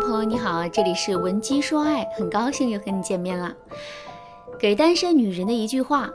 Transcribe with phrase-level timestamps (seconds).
[0.00, 3.54] 朋友你好，这里是文姬说爱，很高兴又和你见面了。
[4.58, 6.10] 给单身女人的一句话：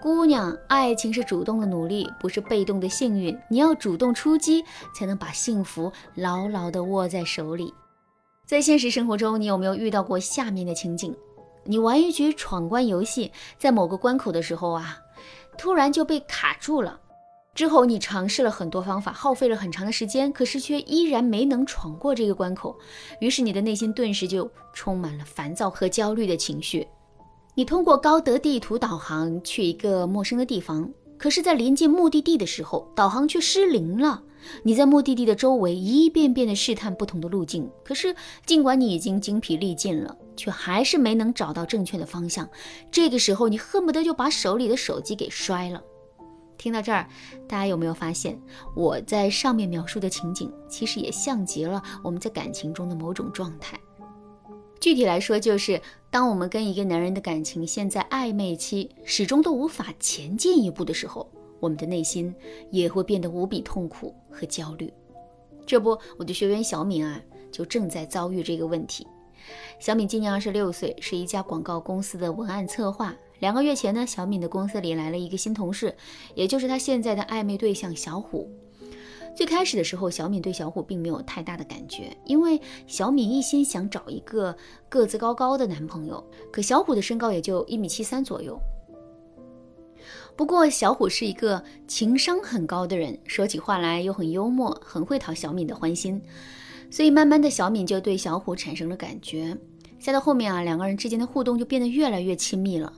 [0.00, 3.36] 姑娘，爱情是主动的努力，不是被动的幸运。
[3.50, 7.74] 你要主动出击，才能把幸福牢牢地握在手里。
[8.46, 11.14] 在现实生活中，你有没有遇到过下面的情景？
[11.64, 14.96] 你玩一局闯关游戏，在某个关口的时候啊，
[15.58, 17.00] 突然就被卡住了。
[17.58, 22.78] 之后，你尝试了很多方法，耗费了很长的时间，可是却依然没能闯过这个关口。
[23.20, 26.86] 于是，你的内心顿时就充满了烦躁和焦虑的情绪。
[27.56, 34.22] 你通过高德地图导航去一个陌生的地方，可是，在临近目的地的时候，导航却失灵了。
[34.62, 38.14] 你在目的地的周围一遍遍地试探不同的路径，可是，
[38.46, 42.48] 尽管你已经精疲力尽了，却还是没能找到正确的方向。
[42.92, 45.82] 这个时候，你恨不得就把手里的手机给摔了。
[46.58, 47.08] 听到这儿，
[47.48, 48.38] 大家有没有发现，
[48.74, 53.78] 我在上面描述的情景，其实也像极了我们在感情中的某种状态。
[54.80, 62.34] 具体来说，就是当我们跟一个男人的感情陷在暧昧期，始终都无法前进一步的时候，我们的内心
[62.70, 64.92] 也会变得无比痛苦和焦虑。
[65.66, 69.06] 这不，我的学员小敏啊，就正在遭遇这个问题。
[69.78, 73.14] 小敏今年二十六岁，是一家广告公司的文案策划。
[73.38, 75.94] 两个月前呢，小敏的公司里来了一个新同事，
[76.34, 78.50] 也就是她现在的暧昧对象小虎。
[79.36, 84.56] 最开始的时候，小敏对小虎并没有太大的感觉，因为小敏一心想找一个
[84.88, 88.58] 个子高高的男朋友，可小虎的身高也就一米七三左右。
[90.34, 96.20] 不过小虎是一个情商很高的人，说起话来又很幽默，很会讨小敏的欢心，
[96.90, 99.56] 所以慢慢的小敏就对小虎产生了感觉。
[100.00, 102.92] 再到后面啊，两个人之间的互动就变得越来越亲密了。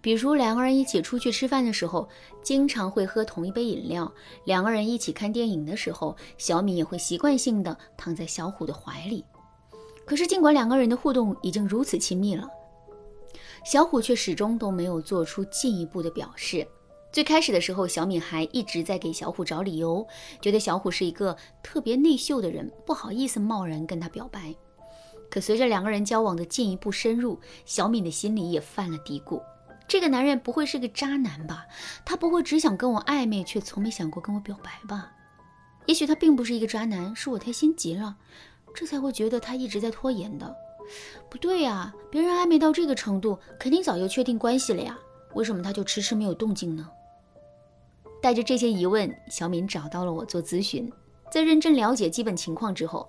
[0.00, 2.08] 比如两个人一起出去吃饭的时候，
[2.42, 4.06] 经常会喝同一杯饮料；
[4.44, 9.24] 两个人一起看电影的时候，小敏也会习惯性的躺在小虎的怀里。
[10.04, 12.48] 可是尽管两个人的互动已经如此亲密了，
[13.64, 16.66] 小虎却始终都没有做出进一步的表示。
[17.10, 20.06] 最开始的时候，小敏还一直在给小虎找理由，
[20.40, 24.54] 觉得小虎是一个特别内秀的人，不好意思贸然跟他表白。
[25.30, 29.42] 可随着两个人交往的进一步深入，小敏的心里也犯了嘀咕。
[29.88, 31.64] 这个男人不会是个渣男吧？
[32.04, 35.10] 他不会只想跟我暧昧，却从没想过跟我表白吧？
[35.86, 38.14] 也许他并不是一个渣男，是我太心急了，
[38.74, 40.54] 这才会觉得他一直在拖延的。
[41.30, 44.98] 不对呀，别人暧昧到这个程度，肯定早就确定关系了呀，
[45.34, 46.86] 为什么他就迟迟没有动静呢？
[48.20, 50.92] 带着这些疑问，小敏找到了我做咨询。
[51.30, 53.08] 在认真了解基本情况之后，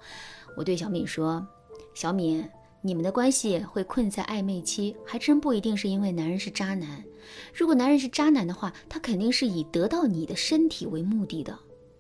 [0.56, 1.45] 我对小敏说
[1.94, 2.47] ：“小敏。”
[2.81, 7.03] 你们的关系会困在暧昧期，还真不一定是因为男人是渣男。
[7.53, 11.57] 如果男人是渣男的话，他肯定是以得到你的身体为目的的。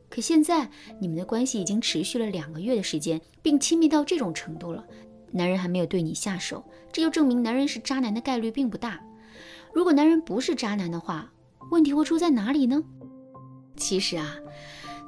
[0.09, 0.69] 可现在
[0.99, 4.83] 你们的关系已经持续了两个月的时间，并亲密到这种程度了，
[5.31, 6.63] 男人还没有对你下手，
[6.93, 8.99] 这就证明男人是渣男的概率并不大。
[9.73, 11.29] 如果男人不是渣男的话，
[11.71, 12.81] 问题会出在哪里呢？
[13.75, 14.37] 其实啊，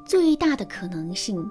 [0.05, 1.49] 最大的可能性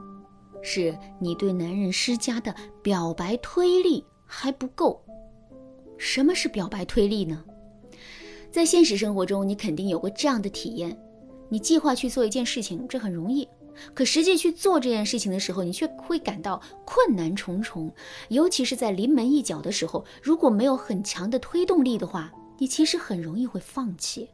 [0.63, 4.05] 是你对男人施加的表白推力。
[4.31, 5.03] 还不够。
[5.99, 7.45] 什么是表白推力呢？
[8.51, 10.97] 在现实生活中，你肯定有过这样的体验：
[11.49, 13.45] 你计划去做一件事情，这很容易；
[13.93, 17.93] 可实际去做这件事情的时候，你却会感到困难重重。
[18.29, 24.29] 尤其是在临门一脚的时候，如果没有很强的推动力的话，你其实很容易会放弃。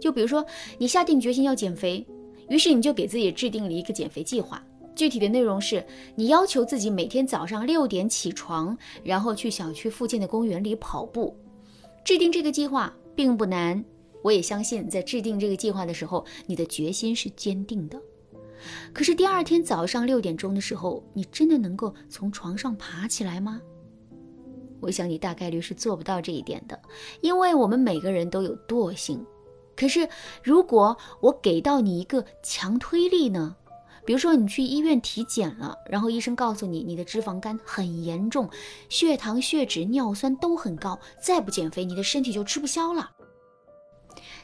[0.00, 0.44] 就比如说，
[0.78, 2.06] 你下定决心要减肥，
[2.48, 4.64] 于是你就给自己制定了一个减肥计划。
[4.98, 5.86] 具体的内容是
[6.16, 11.38] 你要求自己每天早上六点起床，然后去小区附近的公园里跑步。
[12.04, 13.84] 制定这个计划并不难，
[14.22, 17.96] 我也相信在制定这个计划的时候，你的决心是坚定的。
[18.92, 23.60] 可是第二天早上六点钟的时候，你真的能够从床上爬起来吗？
[24.80, 26.76] 我想你大概率是做不到这一点的，
[27.20, 29.24] 因为我们每个人都有惰性。
[29.76, 30.08] 可是
[30.42, 33.54] 如果我给到你一个强推力呢？
[34.08, 38.48] 比如说，你去医院体检了，然后医生告诉你你的脂肪肝很严重，
[38.88, 43.10] 血糖、血脂、尿酸都很高，再不减肥，你的身体就吃不消了。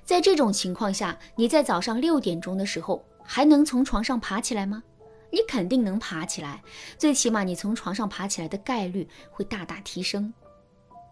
[0.05, 4.83] 在这种情况下，你在早上六点钟的时候还能从床上爬起来吗？
[5.31, 6.63] 你肯定能爬起来，
[6.99, 10.31] 最起码你从床上爬起来的概率会大大提升。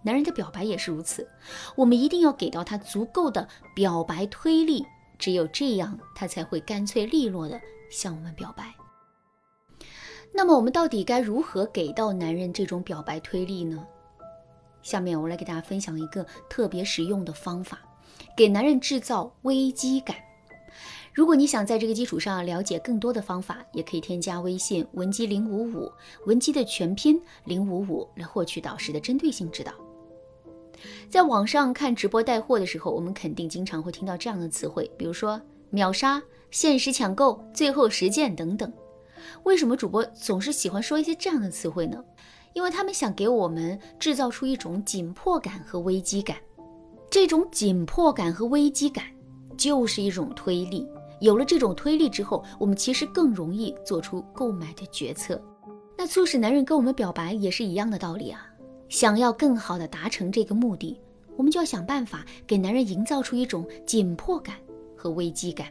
[0.02, 1.26] 男人的表白也是如此，
[1.74, 4.84] 我们一定要给到他足够的表白推力，
[5.18, 7.58] 只有这样，他才会干脆利落的。
[7.92, 8.74] 向我们表白，
[10.32, 13.86] 那么我们到底该如何给到男人这种表白推力呢？
[14.82, 17.78] 下面我来给大家分享一个特别实用的方法，
[18.34, 20.16] 给男人制造危机感。
[21.12, 25.92] 如果你想在这个基础上了解更多的方法，也可以添加微信文姬零五五，
[26.24, 29.72] 文姬的全拼零五五来获取导师的针对性指导。
[31.10, 36.20] 在网上看直播带货的时候，我们肯定经常会听到这样的词汇，比如说秒杀、
[36.52, 38.72] 限时抢购、最后十件等等。
[39.42, 42.04] 为什么主播总是喜欢说一些这样的词汇呢？
[42.52, 46.36] 因为他们想给我们制造出一种紧迫感和危机感。
[47.10, 49.06] 这种紧迫感和危机感
[49.56, 50.86] 就是一种推力。
[51.20, 55.40] 有了这种推力之后，我们其实更容易做出购买的决策。
[55.96, 58.46] 那促使男人跟我们表白也是一样的道理啊。
[58.90, 61.00] 想要更好的达成这个目的，
[61.36, 64.56] 我们就要想办法给男人营造出一种紧迫感
[64.94, 65.68] 和危机感。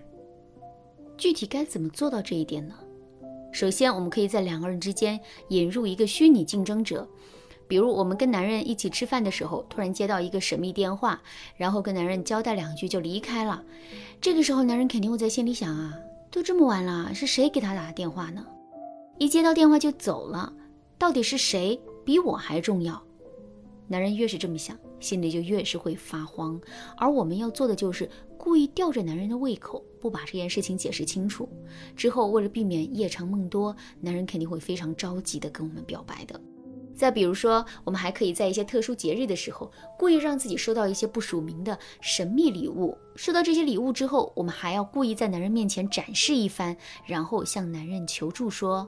[1.22, 2.74] 具体该怎么做到这一点呢？
[3.52, 5.20] 首先，我们可以在两个人之间
[5.50, 7.08] 引入一个虚拟竞争者，
[7.68, 11.22] 比如我们跟男人一起吃饭的时候，突然接到一个神秘电话，
[11.56, 13.64] 然后跟男人交代两句就离开了。
[14.20, 15.96] 这个时候，男人肯定会在心里想啊，
[16.32, 18.44] 都这么晚了，是谁给他打的电话呢？
[19.20, 20.52] 一接到电话就走了，
[20.98, 23.00] 到底是谁比我还重要？
[23.88, 26.60] 男人越是这么想，心里就越是会发慌。
[26.98, 28.10] 而我们要做的就是
[28.40, 31.48] 故意吊着男人的胃口，不把这件事情解释清楚。
[31.96, 36.42] 之后为了避免夜长梦多，男人肯定会非常着急的跟我们表白的。
[36.94, 42.96] 再比如说，我们还可以在一些特殊节日的时候，故意让自己收到一些不署名的神秘礼物。
[43.16, 46.76] 收到这些礼物之后，我们还要故意在男人面前展示一番，
[47.08, 48.88] 然后向男人求助说：“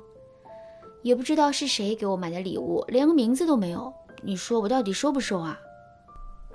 [1.02, 5.60] 也不知道是谁给我买的礼物，连个名字都没有。”你说我到底收不收啊？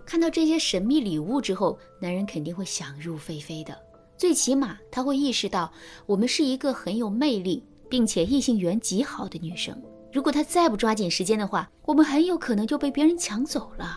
[0.06, 3.76] 看到这些神秘礼物之后，男人肯定会想入非非的。
[4.18, 5.72] 最起码他会意识到
[6.04, 9.80] 我们是一个很有魅力，并且异性缘极好的女生。
[10.12, 13.96] 如果他再不抓紧时间的话，我们很有可能就被别人抢走了。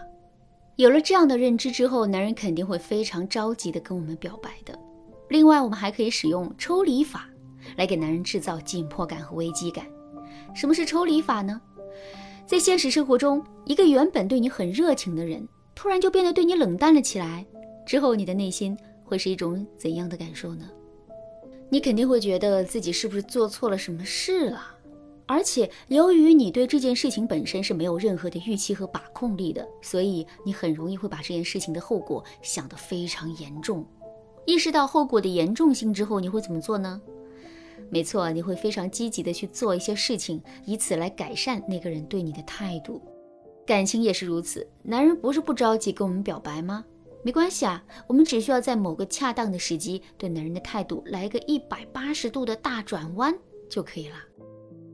[0.76, 4.78] 有了这样的认知之后，男人肯定会非常着急的跟我们表白的。
[5.30, 7.28] 另外，我们还可以使用抽离法
[7.76, 9.86] 来给男人制造紧迫感和危机感。
[10.54, 11.60] 什么是抽离法呢？
[12.46, 17.44] 在现实生活中，一个原本对你很热情的人，突然就变得对你冷淡了起来，
[17.88, 18.78] 之后你的内心
[19.12, 20.70] 会是一种怎样的感受呢？
[21.70, 24.62] 你肯定会觉得自己是不是做错了什么事了？
[25.26, 33.86] 而且由于你对这件事情本身是没有任何的预期和把控力的，所以你很容易会把这件事情的后果想得非常严重。
[34.46, 37.02] 意识到后果的严重性之后，你会怎么做呢？
[37.90, 43.02] 没错，你会非常积极的去做一些事情，以此来改善那个人对你的态度。
[43.66, 46.86] 感情也是如此，男人不是不着急跟我们表白吗？
[47.24, 53.38] 没关系啊，我们只需要在某个恰当的时机，对男人的态度来个一百八十度的大转弯
[53.70, 54.16] 就可以了。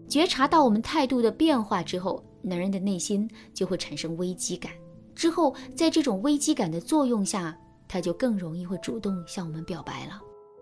[0.09, 4.71] 觉察到我们态度的变化之后，男人的内心就会产生危机感。
[5.15, 7.57] 之后，在这种危机感的作用下，
[7.87, 10.21] 他就更容易会主动向我们表白了。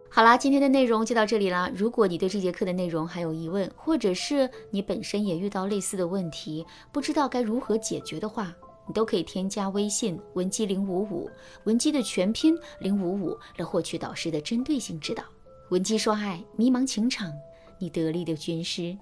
[0.10, 1.70] 好啦，今天的内容就到这里啦。
[1.76, 8.56] 如果你对这节课的内容还有疑问，或者是你本身也遇到类似的问题，不知道该如何解决的话，
[8.88, 11.30] 你都可以添加微信文姬零五五，
[11.64, 15.24] 文姬的全拼零五五，来获取导师的针对性指导。
[15.70, 17.34] 文姬说爱，迷茫情场，
[17.80, 18.96] 你得力的军师。